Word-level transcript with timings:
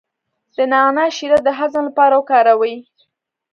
د 0.57 0.57
نعناع 0.71 1.09
شیره 1.17 1.39
د 1.43 1.49
هضم 1.59 1.83
لپاره 1.89 2.13
وکاروئ 2.19 2.75